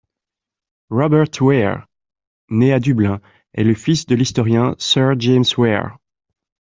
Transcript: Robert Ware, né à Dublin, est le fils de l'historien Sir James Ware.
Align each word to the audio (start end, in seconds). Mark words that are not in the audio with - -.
Robert 0.89 1.29
Ware, 1.41 1.85
né 2.49 2.73
à 2.73 2.79
Dublin, 2.79 3.21
est 3.53 3.63
le 3.63 3.75
fils 3.75 4.07
de 4.07 4.15
l'historien 4.15 4.73
Sir 4.79 5.11
James 5.19 5.45
Ware. 5.59 5.99